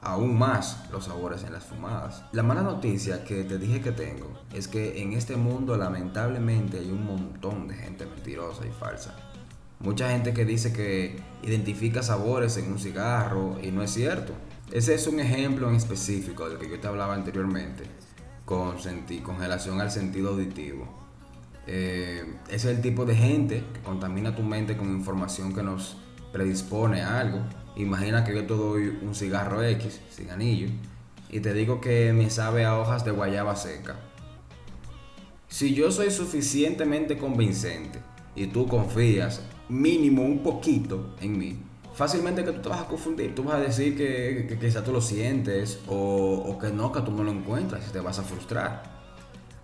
aún 0.00 0.38
más 0.38 0.84
los 0.90 1.06
sabores 1.06 1.44
en 1.44 1.52
las 1.52 1.64
fumadas. 1.64 2.24
La 2.32 2.42
mala 2.42 2.62
noticia 2.62 3.24
que 3.24 3.44
te 3.44 3.58
dije 3.58 3.80
que 3.80 3.92
tengo 3.92 4.30
es 4.52 4.68
que 4.68 5.02
en 5.02 5.12
este 5.12 5.36
mundo 5.36 5.76
lamentablemente 5.76 6.78
hay 6.78 6.90
un 6.90 7.04
montón 7.04 7.68
de 7.68 7.74
gente 7.74 8.06
mentirosa 8.06 8.66
y 8.66 8.70
falsa. 8.70 9.14
Mucha 9.80 10.10
gente 10.10 10.32
que 10.32 10.44
dice 10.44 10.72
que 10.72 11.20
identifica 11.42 12.02
sabores 12.02 12.56
en 12.56 12.72
un 12.72 12.78
cigarro 12.78 13.58
y 13.62 13.70
no 13.70 13.82
es 13.82 13.90
cierto. 13.92 14.32
Ese 14.72 14.94
es 14.94 15.06
un 15.06 15.20
ejemplo 15.20 15.68
en 15.68 15.76
específico 15.76 16.48
del 16.48 16.58
que 16.58 16.68
yo 16.68 16.80
te 16.80 16.88
hablaba 16.88 17.14
anteriormente 17.14 17.84
con, 18.44 18.76
con 19.22 19.38
relación 19.38 19.80
al 19.80 19.90
sentido 19.90 20.30
auditivo. 20.30 20.88
Eh, 21.66 22.24
ese 22.48 22.70
es 22.70 22.76
el 22.76 22.80
tipo 22.80 23.04
de 23.04 23.14
gente 23.14 23.64
que 23.74 23.80
contamina 23.80 24.34
tu 24.34 24.42
mente 24.42 24.76
con 24.76 24.88
información 24.88 25.52
que 25.52 25.62
nos 25.62 25.96
predispone 26.32 27.02
a 27.02 27.20
algo. 27.20 27.40
Imagina 27.76 28.24
que 28.24 28.34
yo 28.34 28.46
te 28.46 28.54
doy 28.54 28.98
un 29.02 29.14
cigarro 29.14 29.62
X 29.62 30.00
sin 30.10 30.30
anillo 30.30 30.68
y 31.28 31.40
te 31.40 31.52
digo 31.52 31.80
que 31.80 32.12
me 32.12 32.30
sabe 32.30 32.64
a 32.64 32.78
hojas 32.78 33.04
de 33.04 33.10
guayaba 33.10 33.54
seca. 33.56 33.96
Si 35.48 35.74
yo 35.74 35.90
soy 35.90 36.10
suficientemente 36.10 37.18
convincente 37.18 38.00
y 38.34 38.46
tú 38.46 38.66
confías 38.66 39.42
mínimo 39.68 40.22
un 40.22 40.42
poquito 40.42 41.14
en 41.20 41.38
mí, 41.38 41.58
fácilmente 41.94 42.44
que 42.44 42.52
tú 42.52 42.62
te 42.62 42.68
vas 42.68 42.82
a 42.82 42.88
confundir. 42.88 43.34
Tú 43.34 43.44
vas 43.44 43.56
a 43.56 43.60
decir 43.60 43.96
que, 43.96 44.46
que 44.48 44.58
quizá 44.58 44.84
tú 44.84 44.92
lo 44.92 45.00
sientes 45.00 45.80
o, 45.88 46.58
que 46.60 46.70
no, 46.70 46.92
que 46.92 47.00
tú 47.00 47.10
no 47.10 47.24
lo 47.24 47.30
encuentras 47.30 47.86
y 47.88 47.92
te 47.92 48.00
vas 48.00 48.18
a 48.18 48.22
frustrar. 48.22 48.96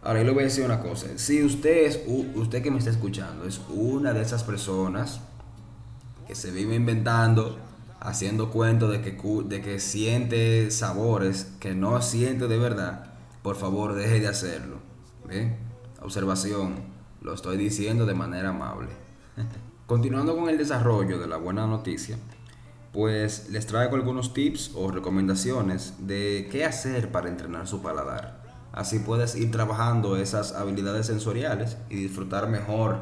Ahora, 0.03 0.21
yo 0.21 0.27
le 0.27 0.33
voy 0.33 0.43
a 0.43 0.47
decir 0.47 0.65
una 0.65 0.81
cosa. 0.81 1.07
Si 1.17 1.43
usted 1.43 1.87
es, 1.87 2.01
usted 2.35 2.63
que 2.63 2.71
me 2.71 2.79
está 2.79 2.91
escuchando, 2.91 3.47
es 3.47 3.61
una 3.69 4.13
de 4.13 4.23
esas 4.23 4.43
personas 4.43 5.21
que 6.27 6.35
se 6.35 6.51
vive 6.51 6.75
inventando, 6.75 7.59
haciendo 8.03 8.51
cuentos 8.51 8.91
de 8.91 9.01
que, 9.63 9.79
siente 9.79 10.71
sabores 10.71 11.53
que 11.61 11.75
no 11.75 12.03
siente 12.03 12.49
de 12.49 12.59
verdad, 12.59 13.15
por 13.43 13.57
favor 13.57 13.95
deje 13.95 14.21
de 14.21 14.29
hacerlo. 14.29 14.79
Observación, 16.03 16.75
lo 17.21 17.33
estoy 17.33 17.57
diciendo 17.57 18.05
de 18.05 18.15
manera 18.15 18.51
amable. 18.51 18.91
Continuando 19.87 20.37
con 20.37 20.49
el 20.49 20.59
desarrollo 20.59 21.19
de 21.19 21.29
la 21.29 21.37
buena 21.37 21.67
noticia, 21.67 22.19
pues 22.93 23.49
les 23.51 23.67
traigo 23.67 23.95
algunos 23.95 24.35
tips 24.35 24.73
o 24.75 24.91
recomendaciones 24.91 25.95
de 26.01 26.49
qué 26.51 26.65
hacer 26.65 27.13
para 27.13 27.29
entrenar 27.29 27.69
su 27.69 27.83
paladar. 27.83 28.43
Así 28.73 28.99
puedes 28.99 29.37
ir 29.37 29.51
trabajando 29.51 30.17
esas 30.17 30.53
habilidades 30.53 31.07
sensoriales 31.07 31.77
y 31.89 31.97
disfrutar 31.97 32.49
mejor 32.49 32.99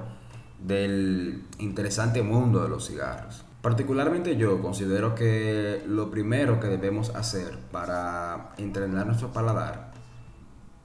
del 0.59 1.45
interesante 1.59 2.23
mundo 2.23 2.63
de 2.63 2.69
los 2.69 2.87
cigarros. 2.87 3.45
Particularmente 3.63 4.37
yo 4.37 4.63
considero 4.63 5.15
que 5.15 5.83
lo 5.87 6.11
primero 6.11 6.61
que 6.61 6.69
debemos 6.69 7.11
hacer 7.11 7.59
para 7.71 8.55
entrenar 8.57 9.07
nuestro 9.07 9.33
paladar 9.33 9.93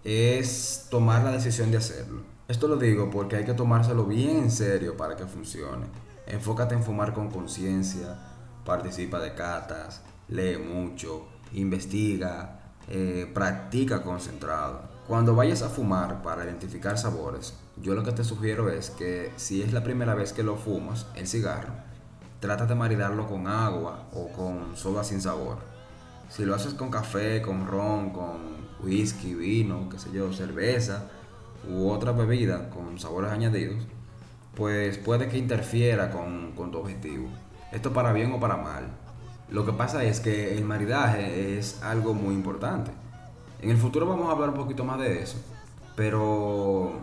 es 0.03 0.87
tomar 0.91 1.23
la 1.23 1.31
decisión 1.31 1.71
de 1.71 1.77
hacerlo. 1.77 2.21
Esto 2.49 2.67
lo 2.67 2.75
digo 2.75 3.09
porque 3.09 3.37
hay 3.37 3.45
que 3.45 3.53
tomárselo 3.53 4.05
bien 4.05 4.37
en 4.37 4.51
serio 4.51 4.97
para 4.97 5.15
que 5.15 5.25
funcione. 5.25 5.85
Enfócate 6.27 6.75
en 6.75 6.83
fumar 6.83 7.13
con 7.13 7.31
conciencia, 7.31 8.17
participa 8.65 9.19
de 9.19 9.33
catas, 9.33 10.01
lee 10.27 10.57
mucho, 10.57 11.27
investiga, 11.53 12.73
eh, 12.89 13.31
practica 13.33 14.03
concentrado. 14.03 14.81
Cuando 15.07 15.33
vayas 15.33 15.61
a 15.61 15.69
fumar 15.69 16.21
para 16.21 16.43
identificar 16.43 16.97
sabores, 16.97 17.53
yo 17.81 17.95
lo 17.95 18.03
que 18.03 18.11
te 18.11 18.23
sugiero 18.23 18.69
es 18.69 18.89
que 18.89 19.31
si 19.37 19.61
es 19.61 19.71
la 19.71 19.83
primera 19.83 20.13
vez 20.13 20.33
que 20.33 20.43
lo 20.43 20.57
fumas, 20.57 21.07
el 21.15 21.27
cigarro, 21.27 21.73
trata 22.39 22.65
de 22.65 22.75
maridarlo 22.75 23.27
con 23.27 23.47
agua 23.47 24.07
o 24.13 24.27
con 24.29 24.75
soda 24.75 25.03
sin 25.03 25.21
sabor. 25.21 25.57
Si 26.29 26.45
lo 26.45 26.55
haces 26.55 26.73
con 26.73 26.89
café, 26.89 27.41
con 27.41 27.67
ron, 27.67 28.11
con 28.11 28.55
whisky, 28.83 29.33
vino, 29.33 29.89
qué 29.89 29.99
sé 29.99 30.11
yo, 30.11 30.33
cerveza, 30.33 31.09
u 31.69 31.89
otra 31.89 32.11
bebida 32.11 32.69
con 32.69 32.99
sabores 32.99 33.31
añadidos, 33.31 33.85
pues 34.55 34.97
puede 34.97 35.27
que 35.27 35.37
interfiera 35.37 36.11
con, 36.11 36.53
con 36.53 36.71
tu 36.71 36.79
objetivo. 36.79 37.27
Esto 37.71 37.93
para 37.93 38.13
bien 38.13 38.31
o 38.33 38.39
para 38.39 38.57
mal. 38.57 38.85
Lo 39.49 39.65
que 39.65 39.73
pasa 39.73 40.03
es 40.03 40.19
que 40.19 40.57
el 40.57 40.65
maridaje 40.65 41.57
es 41.57 41.81
algo 41.83 42.13
muy 42.13 42.33
importante. 42.33 42.91
En 43.61 43.69
el 43.69 43.77
futuro 43.77 44.05
vamos 44.05 44.29
a 44.29 44.31
hablar 44.31 44.49
un 44.49 44.55
poquito 44.55 44.83
más 44.83 44.99
de 44.99 45.21
eso. 45.21 45.37
Pero 45.95 46.93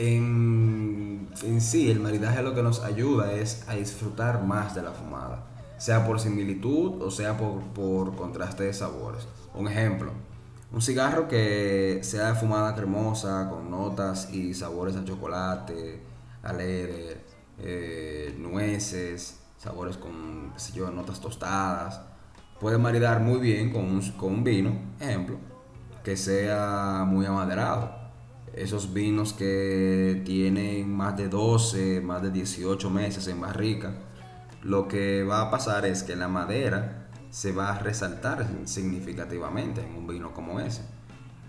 en, 0.00 1.28
sí, 1.58 1.90
el 1.90 2.00
maridaje 2.00 2.42
lo 2.42 2.54
que 2.54 2.62
nos 2.62 2.82
ayuda 2.82 3.32
es 3.32 3.64
a 3.68 3.74
disfrutar 3.74 4.42
más 4.42 4.74
de 4.74 4.82
la 4.82 4.92
fumada. 4.92 5.46
Sea 5.76 6.06
por 6.06 6.20
similitud 6.20 7.02
o 7.02 7.10
sea 7.10 7.36
por, 7.36 7.62
por 7.74 8.16
contraste 8.16 8.64
de 8.64 8.72
sabores. 8.72 9.28
Un 9.54 9.68
ejemplo, 9.68 10.12
un 10.72 10.80
cigarro 10.80 11.28
que 11.28 12.00
sea 12.02 12.28
de 12.28 12.34
fumada 12.34 12.74
cremosa, 12.74 13.48
con 13.50 13.70
notas 13.70 14.32
y 14.32 14.54
sabores 14.54 14.96
a 14.96 15.04
chocolate, 15.04 16.00
a 16.42 16.54
eh, 16.58 18.34
nueces, 18.38 19.38
sabores 19.58 19.98
con, 19.98 20.54
qué 20.54 20.78
yo, 20.78 20.90
notas 20.90 21.20
tostadas. 21.20 22.00
Puede 22.58 22.78
maridar 22.78 23.20
muy 23.20 23.38
bien 23.38 23.70
con 23.70 23.84
un, 23.84 24.00
con 24.12 24.32
un 24.32 24.44
vino, 24.44 24.72
ejemplo, 24.98 25.36
que 26.02 26.16
sea 26.16 27.04
muy 27.06 27.26
amaderado. 27.26 27.99
Esos 28.54 28.92
vinos 28.92 29.32
que 29.32 30.22
tienen 30.24 30.92
más 30.92 31.16
de 31.16 31.28
12, 31.28 32.00
más 32.00 32.22
de 32.22 32.30
18 32.30 32.90
meses 32.90 33.28
en 33.28 33.40
barrica, 33.40 33.94
lo 34.62 34.88
que 34.88 35.22
va 35.22 35.42
a 35.42 35.50
pasar 35.50 35.86
es 35.86 36.02
que 36.02 36.16
la 36.16 36.28
madera 36.28 37.08
se 37.30 37.52
va 37.52 37.70
a 37.70 37.78
resaltar 37.78 38.46
significativamente 38.64 39.82
en 39.82 39.94
un 39.94 40.06
vino 40.06 40.34
como 40.34 40.60
ese. 40.60 40.82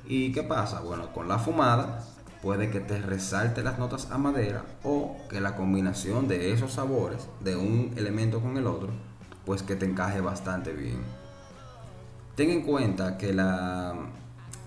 ¿Y 0.05 0.31
qué 0.31 0.43
pasa? 0.43 0.81
Bueno, 0.81 1.11
con 1.11 1.27
la 1.27 1.39
fumada 1.39 2.03
puede 2.41 2.69
que 2.69 2.79
te 2.79 2.99
resalte 2.99 3.63
las 3.63 3.79
notas 3.79 4.11
a 4.11 4.17
madera 4.17 4.63
o 4.83 5.17
que 5.29 5.41
la 5.41 5.55
combinación 5.55 6.27
de 6.27 6.53
esos 6.53 6.73
sabores 6.73 7.27
de 7.39 7.55
un 7.55 7.93
elemento 7.97 8.41
con 8.41 8.57
el 8.57 8.67
otro, 8.67 8.89
pues 9.45 9.63
que 9.63 9.75
te 9.75 9.85
encaje 9.85 10.21
bastante 10.21 10.73
bien. 10.73 11.01
Ten 12.35 12.49
en 12.49 12.61
cuenta 12.61 13.17
que 13.17 13.33
la, 13.33 13.93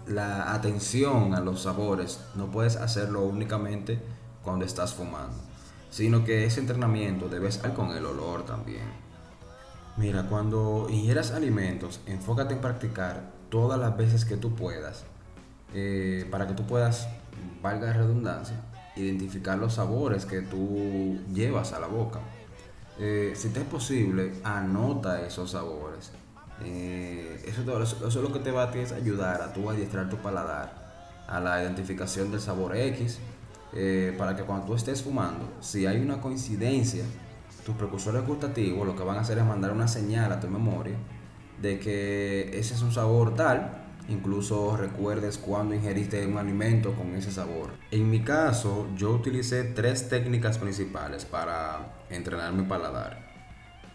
la 0.07 0.53
atención 0.55 1.35
a 1.35 1.41
los 1.41 1.63
sabores 1.63 2.21
no 2.35 2.51
puedes 2.51 2.77
hacerlo 2.77 3.23
únicamente 3.23 4.01
cuando 4.43 4.65
estás 4.65 4.95
fumando, 4.95 5.37
sino 5.91 6.25
que 6.25 6.45
ese 6.45 6.61
entrenamiento 6.61 7.29
debe 7.29 7.49
estar 7.49 7.75
con 7.75 7.91
el 7.91 8.05
olor 8.05 8.45
también. 8.45 9.05
Mira, 9.97 10.25
cuando 10.29 10.89
ingieras 10.91 11.31
alimentos, 11.31 12.01
enfócate 12.07 12.55
en 12.55 12.61
practicar 12.61 13.31
todas 13.49 13.79
las 13.79 13.97
veces 13.97 14.25
que 14.25 14.37
tú 14.37 14.55
puedas, 14.55 15.05
eh, 15.73 16.27
para 16.31 16.47
que 16.47 16.55
tú 16.55 16.67
puedas, 16.67 17.09
valga 17.63 17.87
la 17.87 17.93
redundancia, 17.93 18.57
identificar 18.97 19.57
los 19.57 19.75
sabores 19.75 20.27
que 20.27 20.43
tú 20.43 21.21
llevas 21.33 21.73
a 21.73 21.81
la 21.81 21.87
boca. 21.87 22.21
Eh, 22.99 23.33
si 23.37 23.49
te 23.51 23.61
es 23.61 23.67
posible, 23.67 24.33
anota 24.45 25.25
esos 25.25 25.53
sabores. 25.53 26.11
Eh, 26.65 27.43
eso, 27.47 27.83
eso, 27.83 28.07
es 28.07 28.15
lo 28.15 28.33
que 28.33 28.41
te 28.41 28.51
va 28.51 28.65
a 28.65 28.71
ayudar 28.71 29.43
a 29.43 29.53
tú 29.53 29.69
adiestrar 29.71 30.09
tu 30.09 30.17
paladar 30.17 30.85
a 31.27 31.41
la 31.41 31.63
identificación 31.63 32.31
del 32.31 32.41
sabor 32.41 32.77
X, 32.77 33.19
para 34.17 34.37
que 34.37 34.45
cuando 34.45 34.67
tú 34.67 34.75
estés 34.75 35.03
fumando, 35.03 35.53
si 35.61 35.85
hay 35.85 36.01
una 36.01 36.21
coincidencia 36.21 37.05
tus 37.65 37.75
precursores 37.77 38.27
gustativos 38.27 38.87
lo 38.87 38.95
que 38.95 39.03
van 39.03 39.17
a 39.17 39.21
hacer 39.23 39.39
es 39.39 39.45
mandar 39.45 39.73
una 39.73 39.89
señal 39.89 40.31
a 40.33 40.41
tu 40.41 40.49
memoria 40.49 40.95
de 41.61 41.79
que 41.79 42.59
ese 42.59 42.75
es 42.75 42.83
un 42.83 42.93
sabor 42.93 43.35
tal, 43.35 43.85
incluso 44.09 44.77
recuerdes 44.77 45.39
cuando 45.39 45.75
ingeriste 45.75 46.27
un 46.27 46.37
alimento 46.37 46.93
con 46.93 47.15
ese 47.15 47.33
sabor. 47.33 47.71
En 47.91 48.11
mi 48.11 48.23
caso, 48.23 48.89
yo 48.97 49.13
utilicé 49.13 49.65
tres 49.65 50.09
técnicas 50.09 50.59
principales 50.59 51.25
para 51.25 51.95
entrenar 52.11 52.53
mi 52.53 52.65
paladar. 52.65 53.24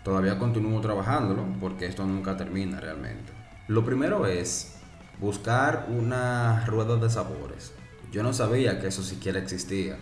Todavía 0.03 0.39
continúo 0.39 0.79
trabajándolo 0.79 1.45
porque 1.59 1.85
esto 1.85 2.05
nunca 2.05 2.37
termina 2.37 2.79
realmente. 2.79 3.33
Lo 3.67 3.83
primero 3.83 4.25
es 4.25 4.77
buscar 5.19 5.87
una 5.89 6.65
rueda 6.65 6.95
de 6.95 7.09
sabores. 7.09 7.73
Yo 8.11 8.23
no 8.23 8.33
sabía 8.33 8.79
que 8.79 8.87
eso 8.87 9.03
siquiera 9.03 9.39
existía 9.39 9.97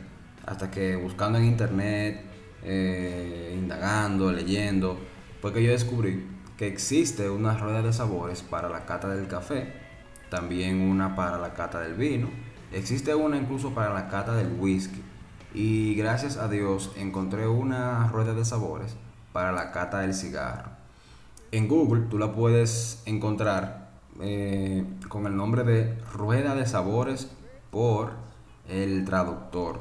hasta 0.45 0.71
que 0.71 0.95
buscando 0.95 1.39
en 1.39 1.45
internet 1.45 2.21
eh, 2.63 3.55
indagando, 3.57 4.31
leyendo, 4.31 4.97
porque 5.41 5.63
yo 5.63 5.71
descubrí 5.71 6.25
que 6.57 6.67
existe 6.67 7.29
una 7.29 7.57
rueda 7.57 7.81
de 7.81 7.91
sabores 7.91 8.43
para 8.43 8.69
la 8.69 8.85
cata 8.85 9.09
del 9.09 9.27
café, 9.27 9.73
también 10.29 10.81
una 10.81 11.15
para 11.15 11.37
la 11.37 11.53
cata 11.53 11.81
del 11.81 11.95
vino, 11.95 12.29
existe 12.71 13.13
una 13.13 13.37
incluso 13.37 13.73
para 13.73 13.93
la 13.93 14.07
cata 14.07 14.35
del 14.35 14.53
whisky. 14.59 15.03
Y 15.53 15.95
gracias 15.95 16.37
a 16.37 16.47
Dios 16.47 16.91
encontré 16.97 17.47
una 17.47 18.07
rueda 18.09 18.33
de 18.33 18.45
sabores 18.45 18.95
para 19.37 19.51
la 19.51 19.71
cata 19.71 19.99
del 19.99 20.15
cigarro. 20.15 20.71
En 21.51 21.67
Google 21.67 22.07
tú 22.09 22.17
la 22.17 22.31
puedes 22.31 23.03
encontrar 23.05 23.91
eh, 24.19 24.83
con 25.09 25.27
el 25.27 25.37
nombre 25.37 25.63
de 25.63 25.95
rueda 26.11 26.55
de 26.55 26.65
sabores 26.65 27.29
por 27.69 28.13
el 28.67 29.05
traductor. 29.05 29.77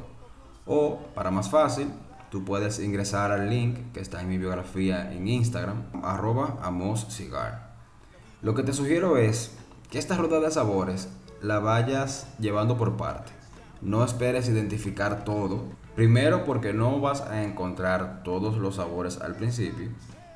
O, 0.66 0.98
para 1.14 1.30
más 1.30 1.48
fácil, 1.48 1.88
tú 2.30 2.44
puedes 2.44 2.80
ingresar 2.80 3.32
al 3.32 3.48
link 3.48 3.94
que 3.94 4.00
está 4.00 4.20
en 4.20 4.28
mi 4.28 4.36
biografía 4.36 5.10
en 5.10 5.26
Instagram, 5.26 5.84
arroba. 6.02 6.58
Lo 8.42 8.54
que 8.54 8.62
te 8.62 8.74
sugiero 8.74 9.16
es 9.16 9.56
que 9.90 9.98
esta 9.98 10.18
rueda 10.18 10.38
de 10.40 10.50
sabores 10.50 11.08
la 11.40 11.60
vayas 11.60 12.26
llevando 12.38 12.76
por 12.76 12.98
parte. 12.98 13.32
No 13.80 14.04
esperes 14.04 14.50
identificar 14.50 15.24
todo. 15.24 15.64
Primero 15.96 16.44
porque 16.44 16.74
no 16.74 17.00
vas 17.00 17.22
a 17.22 17.42
encontrar 17.42 18.22
todos 18.22 18.58
los 18.58 18.76
sabores 18.76 19.18
al 19.18 19.34
principio. 19.34 19.88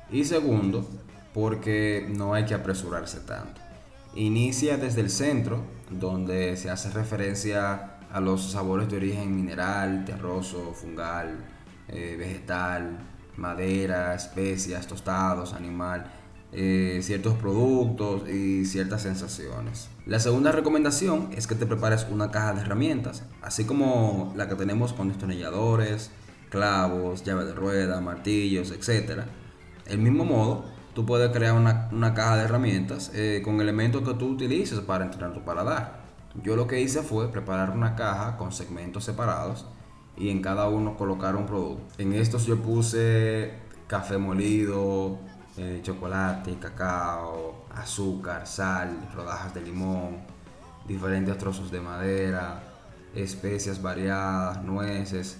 Y 0.09 0.25
segundo 0.25 0.89
porque 1.35 2.07
no 2.09 2.33
hay 2.33 2.45
que 2.45 2.55
apresurarse 2.55 3.19
tanto. 3.19 3.61
Inicia 4.15 4.77
desde 4.77 5.01
el 5.01 5.11
centro, 5.11 5.61
donde 5.91 6.57
se 6.57 6.71
hace 6.71 6.89
referencia 6.89 7.99
a 8.11 8.19
los 8.19 8.51
sabores 8.51 8.89
de 8.89 8.97
origen 8.97 9.35
mineral, 9.35 10.03
terroso, 10.03 10.73
fungal, 10.73 11.37
eh, 11.87 12.15
vegetal, 12.17 12.97
madera, 13.37 14.15
especias, 14.15 14.87
tostados, 14.87 15.53
animal, 15.53 16.11
eh, 16.53 16.99
ciertos 17.01 17.35
productos 17.35 18.27
y 18.29 18.65
ciertas 18.65 19.03
sensaciones. 19.03 19.89
La 20.05 20.19
segunda 20.19 20.51
recomendación 20.51 21.29
es 21.31 21.47
que 21.47 21.55
te 21.55 21.65
prepares 21.65 22.05
una 22.11 22.29
caja 22.31 22.53
de 22.53 22.61
herramientas, 22.61 23.23
así 23.41 23.65
como 23.65 24.33
la 24.35 24.49
que 24.49 24.55
tenemos 24.55 24.91
con 24.91 25.07
destornilladores, 25.07 26.11
clavos, 26.49 27.23
llave 27.23 27.45
de 27.45 27.53
rueda, 27.53 28.01
martillos, 28.01 28.71
etc. 28.71 29.21
El 29.85 29.99
mismo 29.99 30.25
modo, 30.25 30.65
tú 30.93 31.05
puedes 31.05 31.31
crear 31.31 31.53
una, 31.53 32.13
caja 32.13 32.35
de 32.35 32.43
herramientas 32.43 33.11
eh, 33.13 33.41
con 33.43 33.61
elementos 33.61 34.07
que 34.07 34.13
tú 34.15 34.27
utilices 34.27 34.79
para 34.81 35.05
entrenar 35.05 35.33
tu 35.33 35.43
paladar. 35.45 36.01
Yo 36.43 36.55
lo 36.55 36.67
que 36.67 36.81
hice 36.81 37.01
fue 37.01 37.31
preparar 37.31 37.71
una 37.71 37.95
caja 37.95 38.37
con 38.37 38.51
segmentos 38.51 39.05
separados 39.05 39.65
y 40.17 40.29
en 40.29 40.41
cada 40.41 40.67
uno 40.67 40.97
colocar 40.97 41.35
un 41.35 41.45
producto. 41.45 41.83
En 41.97 42.13
estos 42.13 42.45
yo 42.45 42.57
puse 42.61 43.53
café 43.87 44.17
molido, 44.17 45.19
eh, 45.57 45.79
chocolate, 45.81 46.57
cacao, 46.59 47.65
azúcar, 47.75 48.47
sal, 48.47 49.09
rodajas 49.13 49.53
de 49.53 49.61
limón, 49.61 50.17
diferentes 50.87 51.37
trozos 51.37 51.71
de 51.71 51.81
madera, 51.81 52.63
especias 53.15 53.81
variadas, 53.81 54.63
nueces, 54.63 55.37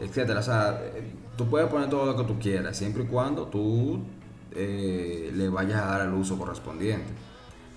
etc. 0.00 0.30
O 0.38 0.42
sea, 0.42 0.80
eh, 0.82 1.12
tú 1.36 1.48
puedes 1.48 1.68
poner 1.68 1.88
todo 1.90 2.06
lo 2.06 2.16
que 2.16 2.24
tú 2.24 2.38
quieras, 2.38 2.76
siempre 2.76 3.04
y 3.04 3.06
cuando 3.06 3.46
tú 3.46 4.00
eh, 4.52 5.30
le 5.34 5.48
vayas 5.48 5.82
a 5.82 5.86
dar 5.86 6.06
el 6.06 6.14
uso 6.14 6.38
correspondiente. 6.38 7.12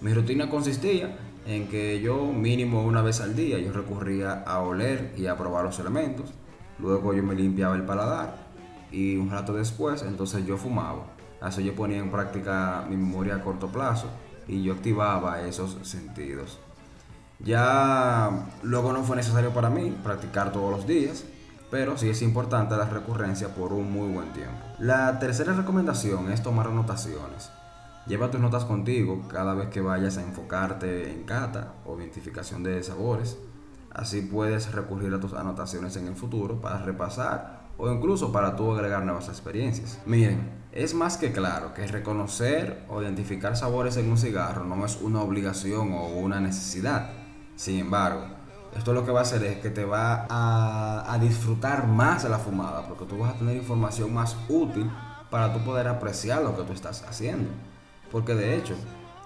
Mi 0.01 0.13
rutina 0.13 0.49
consistía 0.49 1.17
en 1.45 1.67
que 1.67 2.01
yo 2.01 2.25
mínimo 2.25 2.83
una 2.83 3.01
vez 3.01 3.21
al 3.21 3.35
día 3.35 3.59
yo 3.59 3.73
recurría 3.73 4.43
a 4.45 4.59
oler 4.59 5.13
y 5.17 5.27
a 5.27 5.37
probar 5.37 5.65
los 5.65 5.79
elementos. 5.79 6.31
Luego 6.79 7.13
yo 7.13 7.23
me 7.23 7.35
limpiaba 7.35 7.75
el 7.75 7.83
paladar 7.83 8.35
y 8.91 9.17
un 9.17 9.29
rato 9.29 9.53
después 9.53 10.03
entonces 10.03 10.45
yo 10.45 10.57
fumaba. 10.57 11.12
Así 11.43 11.61
yo 11.61 11.75
ponía 11.75 11.97
en 11.97 12.09
práctica 12.09 12.85
mi 12.89 12.95
memoria 12.95 13.35
a 13.35 13.41
corto 13.41 13.67
plazo 13.67 14.07
y 14.47 14.63
yo 14.63 14.73
activaba 14.73 15.41
esos 15.41 15.77
sentidos. 15.83 16.57
Ya 17.39 18.47
luego 18.63 18.93
no 18.93 19.03
fue 19.03 19.17
necesario 19.17 19.53
para 19.53 19.69
mí 19.69 19.93
practicar 20.03 20.53
todos 20.53 20.71
los 20.71 20.87
días, 20.87 21.25
pero 21.69 21.97
sí 21.97 22.09
es 22.09 22.21
importante 22.21 22.77
la 22.77 22.85
recurrencia 22.85 23.53
por 23.53 23.73
un 23.73 23.91
muy 23.91 24.07
buen 24.07 24.31
tiempo. 24.31 24.57
La 24.79 25.19
tercera 25.19 25.51
recomendación 25.51 26.31
es 26.31 26.41
tomar 26.41 26.67
anotaciones. 26.67 27.51
Lleva 28.07 28.31
tus 28.31 28.39
notas 28.39 28.63
contigo 28.63 29.27
cada 29.27 29.53
vez 29.53 29.67
que 29.67 29.81
vayas 29.81 30.17
a 30.17 30.23
enfocarte 30.23 31.11
en 31.11 31.23
cata 31.23 31.73
o 31.85 31.99
identificación 31.99 32.63
de 32.63 32.81
sabores. 32.83 33.37
Así 33.91 34.21
puedes 34.21 34.71
recurrir 34.71 35.13
a 35.13 35.19
tus 35.19 35.33
anotaciones 35.33 35.97
en 35.97 36.07
el 36.07 36.15
futuro 36.15 36.61
para 36.61 36.79
repasar 36.79 37.62
o 37.77 37.91
incluso 37.91 38.31
para 38.31 38.55
tú 38.55 38.71
agregar 38.71 39.03
nuevas 39.03 39.29
experiencias. 39.29 39.99
Miren, 40.05 40.51
es 40.71 40.93
más 40.93 41.17
que 41.17 41.31
claro 41.31 41.73
que 41.73 41.85
reconocer 41.87 42.83
o 42.89 43.01
identificar 43.01 43.55
sabores 43.55 43.97
en 43.97 44.09
un 44.09 44.17
cigarro 44.17 44.63
no 44.63 44.85
es 44.85 44.97
una 45.01 45.21
obligación 45.21 45.93
o 45.93 46.07
una 46.07 46.39
necesidad. 46.39 47.11
Sin 47.55 47.79
embargo, 47.79 48.25
esto 48.75 48.93
lo 48.93 49.05
que 49.05 49.11
va 49.11 49.19
a 49.19 49.23
hacer 49.23 49.43
es 49.43 49.57
que 49.57 49.69
te 49.69 49.85
va 49.85 50.25
a, 50.29 51.17
disfrutar 51.19 51.87
más 51.87 52.23
de 52.23 52.29
la 52.29 52.39
fumada, 52.39 52.87
porque 52.87 53.05
tú 53.05 53.19
vas 53.19 53.35
a 53.35 53.37
tener 53.37 53.55
información 53.55 54.11
más 54.13 54.35
útil 54.49 54.89
para 55.29 55.53
tú 55.53 55.63
poder 55.63 55.87
apreciar 55.87 56.41
lo 56.41 56.57
que 56.57 56.63
tú 56.63 56.73
estás 56.73 57.03
haciendo. 57.03 57.49
Porque 58.11 58.33
de 58.33 58.57
hecho, 58.57 58.75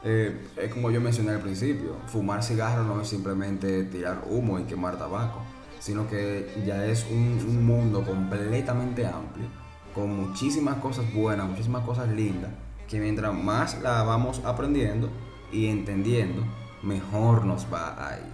eh, 0.03 0.49
es 0.57 0.73
como 0.73 0.91
yo 0.91 0.99
mencioné 0.99 1.31
al 1.31 1.39
principio, 1.39 1.95
fumar 2.07 2.43
cigarro 2.43 2.83
no 2.83 3.01
es 3.01 3.07
simplemente 3.07 3.85
tirar 3.85 4.23
humo 4.29 4.59
y 4.59 4.63
quemar 4.63 4.97
tabaco 4.97 5.41
sino 5.79 6.07
que 6.07 6.63
ya 6.65 6.85
es 6.85 7.05
un, 7.09 7.65
mundo 7.65 8.03
completamente 8.03 9.05
amplio, 9.05 9.47
con 9.93 10.15
muchísimas 10.15 10.77
cosas 10.77 11.11
buenas, 11.13 11.47
muchísimas 11.47 11.83
cosas 11.83 12.09
lindas, 12.09 12.51
que 12.87 12.99
mientras 12.99 13.33
más 13.33 13.81
la 13.81 14.03
vamos 14.03 14.41
aprendiendo 14.45 15.09
y 15.51 15.67
entendiendo, 15.67 16.43
mejor 16.83 17.45
nos 17.45 17.67
va 17.71 18.07
a 18.07 18.17
ir. 18.17 18.33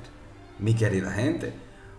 Mi 0.60 0.74
querida 0.74 1.12
gente, 1.12 1.54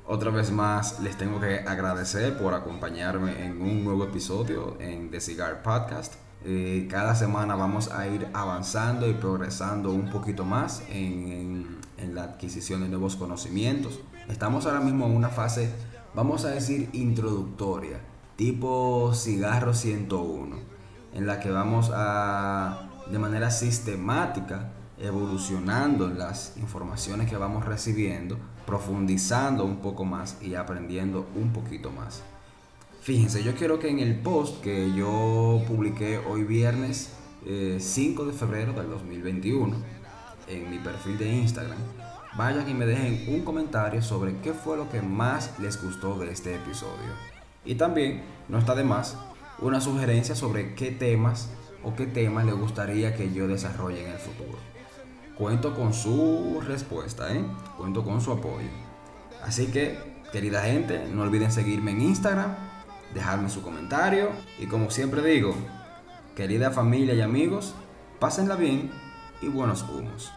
otra 0.07 0.31
vez 0.31 0.51
más 0.51 1.01
les 1.01 1.16
tengo 1.16 1.40
que 1.40 1.61
agradecer 1.61 2.37
por 2.37 2.55
acompañarme 2.55 3.45
en 3.45 3.61
un 3.61 3.85
nuevo 3.85 4.05
episodio 4.05 4.77
en 4.81 5.11
The 5.11 5.21
Cigar 5.21 5.62
Podcast. 5.62 6.14
Eh, 6.45 6.87
cada 6.90 7.14
semana 7.14 7.57
vamos 7.57 7.90
a 7.90 8.07
ir 8.07 8.29
avanzando 8.35 9.09
y 9.09 9.14
progresando 9.14 9.90
un 9.90 10.11
poquito 10.11 10.45
más 10.45 10.83
en, 10.90 11.33
en 11.33 11.84
la 12.14 12.24
adquisición 12.24 12.83
de 12.83 12.88
nuevos 12.88 13.16
conocimientos 13.16 14.00
Estamos 14.28 14.64
ahora 14.64 14.80
mismo 14.80 15.04
en 15.04 15.14
una 15.14 15.28
fase, 15.28 15.70
vamos 16.14 16.46
a 16.46 16.50
decir, 16.50 16.88
introductoria, 16.94 18.00
tipo 18.37 19.12
cigarro 19.14 19.74
101, 19.74 20.57
en 21.12 21.26
la 21.26 21.40
que 21.40 21.50
vamos 21.50 21.90
a, 21.94 22.88
de 23.11 23.18
manera 23.18 23.50
sistemática, 23.50 24.72
evolucionando 24.98 26.07
en 26.07 26.18
las 26.18 26.57
informaciones 26.57 27.28
que 27.28 27.37
vamos 27.37 27.66
recibiendo, 27.66 28.38
profundizando 28.64 29.66
un 29.66 29.76
poco 29.76 30.07
más 30.07 30.38
y 30.40 30.54
aprendiendo 30.54 31.28
un 31.37 31.52
poquito 31.52 31.90
más. 31.90 32.22
Fíjense, 33.02 33.44
yo 33.44 33.54
quiero 33.54 33.78
que 33.78 33.90
en 33.90 33.98
el 33.98 34.20
post 34.20 34.62
que 34.62 34.94
yo 34.94 35.62
publiqué 35.68 36.16
hoy 36.16 36.44
viernes 36.44 37.12
5 37.44 38.22
eh, 38.22 38.26
de 38.26 38.33
febrero 38.33 38.72
del 38.72 38.88
2021 38.88 39.76
en 40.48 40.70
mi 40.70 40.78
perfil 40.78 41.18
de 41.18 41.28
Instagram, 41.28 41.78
vayan 42.37 42.68
y 42.68 42.74
me 42.74 42.87
dejen 42.87 43.35
un 43.35 43.44
comentario 43.44 44.02
sobre 44.02 44.37
qué 44.38 44.52
fue 44.52 44.76
lo 44.76 44.88
que 44.90 45.02
más 45.02 45.59
les 45.59 45.83
gustó 45.83 46.18
de 46.18 46.30
este 46.30 46.54
episodio. 46.54 47.12
Y 47.64 47.76
también, 47.76 48.22
no 48.48 48.59
está 48.59 48.74
de 48.74 48.85
más, 48.85 49.16
una 49.61 49.80
sugerencia 49.80 50.35
sobre 50.35 50.74
qué 50.74 50.90
temas 50.90 51.48
o 51.83 51.94
qué 51.94 52.07
temas 52.07 52.44
les 52.44 52.54
gustaría 52.54 53.14
que 53.14 53.33
yo 53.33 53.46
desarrolle 53.46 54.04
en 54.04 54.12
el 54.12 54.18
futuro. 54.18 54.59
Cuento 55.37 55.74
con 55.74 55.92
su 55.92 56.62
respuesta, 56.66 57.33
¿eh? 57.33 57.44
cuento 57.76 58.04
con 58.04 58.20
su 58.20 58.33
apoyo. 58.33 58.68
Así 59.42 59.66
que, 59.68 59.98
querida 60.33 60.62
gente, 60.62 61.07
no 61.12 61.22
olviden 61.22 61.50
seguirme 61.50 61.92
en 61.92 62.02
Instagram, 62.02 62.54
dejarme 63.12 63.48
su 63.48 63.62
comentario 63.62 64.30
y 64.59 64.66
como 64.66 64.90
siempre 64.90 65.22
digo, 65.22 65.54
querida 66.35 66.70
familia 66.70 67.14
y 67.14 67.20
amigos, 67.20 67.74
pásenla 68.18 68.57
bien 68.57 68.90
y 69.40 69.49
buenos 69.49 69.83
humos. 69.83 70.33